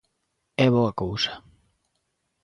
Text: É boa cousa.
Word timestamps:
É 0.65 0.67
boa 0.75 0.93
cousa. 1.01 1.33